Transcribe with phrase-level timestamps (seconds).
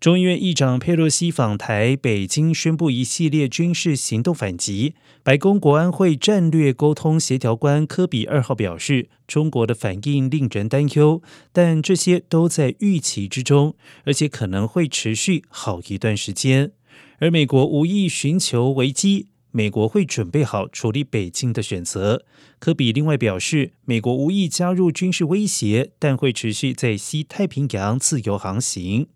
[0.00, 4.94] 中医院议长佩洛西访台北京宣布一系列军事行动反击。
[5.22, 11.20] 白宫国安会战略沟通协调官科比二号表示中国的反应令人担忧
[11.52, 16.72] 但这些都在预期之中而且可能会持续好一段时间。
[17.18, 22.24] 而美国无意寻求危机美国会准备好处理北京的选择。
[22.58, 29.08] 科比另外表示美国无意加入军事威胁但会持续在西太平洋自由航行。